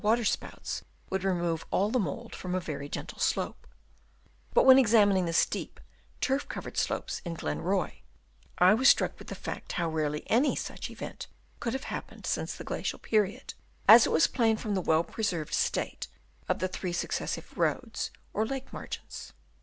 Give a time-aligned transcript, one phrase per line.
[0.01, 3.67] 263 water spouts would remove all the mould from a very gentle slope;
[4.51, 5.79] but when ex amining the steep,
[6.19, 8.01] turf covered slopes in Grlen Roy,
[8.57, 11.27] I was struck with the fact how rarely any such event
[11.59, 13.53] could have happened since the Glacial period,
[13.87, 16.07] as was plain from the well preserved state
[16.49, 19.33] of the three successive ci roads" or lake margins.